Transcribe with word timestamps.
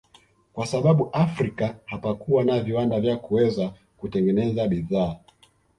Kwa 0.53 0.67
sababu 0.67 1.09
Afrika 1.13 1.75
hapakuwa 1.85 2.43
na 2.43 2.59
viwanda 2.59 2.99
vya 3.01 3.17
kuweza 3.17 3.73
kutengeneza 3.97 4.67
bidhaa 4.67 5.15